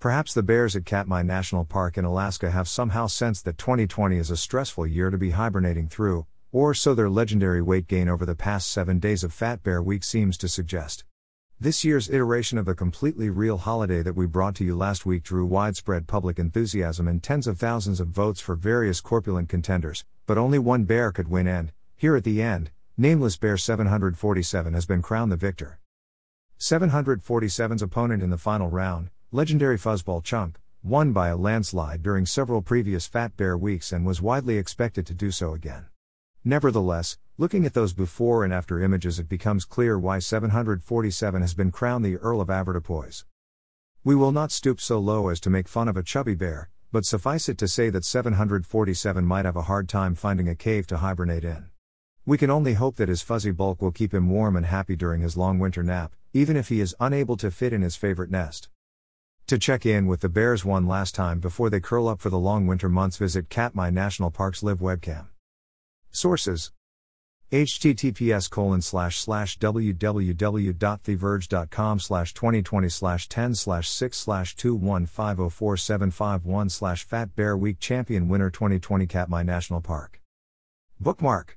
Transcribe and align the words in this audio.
Perhaps 0.00 0.32
the 0.32 0.44
bears 0.44 0.76
at 0.76 0.84
Katmai 0.84 1.22
National 1.22 1.64
Park 1.64 1.98
in 1.98 2.04
Alaska 2.04 2.52
have 2.52 2.68
somehow 2.68 3.08
sensed 3.08 3.44
that 3.44 3.58
2020 3.58 4.16
is 4.16 4.30
a 4.30 4.36
stressful 4.36 4.86
year 4.86 5.10
to 5.10 5.18
be 5.18 5.30
hibernating 5.30 5.88
through, 5.88 6.24
or 6.52 6.72
so 6.72 6.94
their 6.94 7.10
legendary 7.10 7.60
weight 7.60 7.88
gain 7.88 8.08
over 8.08 8.24
the 8.24 8.36
past 8.36 8.70
seven 8.70 9.00
days 9.00 9.24
of 9.24 9.32
Fat 9.32 9.64
Bear 9.64 9.82
Week 9.82 10.04
seems 10.04 10.38
to 10.38 10.46
suggest. 10.46 11.02
This 11.58 11.82
year's 11.84 12.08
iteration 12.08 12.58
of 12.58 12.64
the 12.64 12.76
completely 12.76 13.28
real 13.28 13.58
holiday 13.58 14.00
that 14.04 14.14
we 14.14 14.26
brought 14.26 14.54
to 14.56 14.64
you 14.64 14.76
last 14.76 15.04
week 15.04 15.24
drew 15.24 15.44
widespread 15.44 16.06
public 16.06 16.38
enthusiasm 16.38 17.08
and 17.08 17.20
tens 17.20 17.48
of 17.48 17.58
thousands 17.58 17.98
of 17.98 18.06
votes 18.06 18.40
for 18.40 18.54
various 18.54 19.00
corpulent 19.00 19.48
contenders, 19.48 20.04
but 20.26 20.38
only 20.38 20.60
one 20.60 20.84
bear 20.84 21.10
could 21.10 21.26
win, 21.26 21.48
and, 21.48 21.72
here 21.96 22.14
at 22.14 22.22
the 22.22 22.40
end, 22.40 22.70
Nameless 22.96 23.36
Bear 23.36 23.56
747 23.56 24.74
has 24.74 24.86
been 24.86 25.02
crowned 25.02 25.32
the 25.32 25.36
victor. 25.36 25.80
747's 26.60 27.82
opponent 27.82 28.22
in 28.22 28.30
the 28.30 28.38
final 28.38 28.68
round, 28.68 29.10
legendary 29.30 29.76
Fuzzball 29.76 30.24
Chunk, 30.24 30.58
won 30.82 31.12
by 31.12 31.28
a 31.28 31.36
landslide 31.36 32.02
during 32.02 32.24
several 32.24 32.62
previous 32.62 33.06
Fat 33.06 33.36
Bear 33.36 33.58
weeks 33.58 33.92
and 33.92 34.06
was 34.06 34.22
widely 34.22 34.56
expected 34.56 35.06
to 35.06 35.12
do 35.12 35.30
so 35.30 35.52
again. 35.52 35.84
Nevertheless, 36.44 37.18
looking 37.36 37.66
at 37.66 37.74
those 37.74 37.92
before 37.92 38.42
and 38.42 38.54
after 38.54 38.82
images, 38.82 39.18
it 39.18 39.28
becomes 39.28 39.66
clear 39.66 39.98
why 39.98 40.18
747 40.18 41.42
has 41.42 41.52
been 41.52 41.70
crowned 41.70 42.06
the 42.06 42.16
Earl 42.16 42.40
of 42.40 42.48
Avoirdupois. 42.48 43.24
We 44.02 44.14
will 44.14 44.32
not 44.32 44.50
stoop 44.50 44.80
so 44.80 44.98
low 44.98 45.28
as 45.28 45.40
to 45.40 45.50
make 45.50 45.68
fun 45.68 45.88
of 45.88 45.98
a 45.98 46.02
chubby 46.02 46.34
bear, 46.34 46.70
but 46.90 47.04
suffice 47.04 47.50
it 47.50 47.58
to 47.58 47.68
say 47.68 47.90
that 47.90 48.06
747 48.06 49.26
might 49.26 49.44
have 49.44 49.56
a 49.56 49.62
hard 49.62 49.90
time 49.90 50.14
finding 50.14 50.48
a 50.48 50.54
cave 50.54 50.86
to 50.86 50.96
hibernate 50.96 51.44
in. 51.44 51.66
We 52.24 52.38
can 52.38 52.48
only 52.48 52.74
hope 52.74 52.96
that 52.96 53.10
his 53.10 53.20
fuzzy 53.20 53.50
bulk 53.50 53.82
will 53.82 53.92
keep 53.92 54.14
him 54.14 54.30
warm 54.30 54.56
and 54.56 54.64
happy 54.64 54.96
during 54.96 55.20
his 55.20 55.36
long 55.36 55.58
winter 55.58 55.82
nap, 55.82 56.14
even 56.32 56.56
if 56.56 56.70
he 56.70 56.80
is 56.80 56.96
unable 56.98 57.36
to 57.36 57.50
fit 57.50 57.74
in 57.74 57.82
his 57.82 57.94
favorite 57.94 58.30
nest. 58.30 58.70
To 59.48 59.58
check 59.58 59.84
in 59.86 60.06
with 60.06 60.20
the 60.20 60.28
bears 60.28 60.62
one 60.62 60.86
last 60.86 61.14
time 61.14 61.40
before 61.40 61.70
they 61.70 61.80
curl 61.80 62.06
up 62.06 62.20
for 62.20 62.28
the 62.28 62.38
long 62.38 62.66
winter 62.66 62.90
months, 62.90 63.16
visit 63.16 63.48
Katmai 63.48 63.88
National 63.88 64.30
Park's 64.30 64.62
live 64.62 64.80
webcam. 64.80 65.28
Sources. 66.10 66.70
Https 67.50 68.50
colon 68.50 68.82
slash 68.82 69.18
slash 69.18 69.58
www.theverge.com 69.58 71.98
slash 71.98 72.34
2020 72.34 72.88
slash 72.90 73.26
10 73.26 73.54
slash 73.54 73.88
6 73.88 74.18
slash 74.18 74.54
215047551 74.56 76.70
slash 76.70 77.04
fat 77.04 77.34
bear 77.34 77.56
week 77.56 77.80
champion 77.80 78.28
winner 78.28 78.50
2020 78.50 79.06
katmai 79.06 79.42
national 79.42 79.80
park. 79.80 80.20
Bookmark 81.00 81.56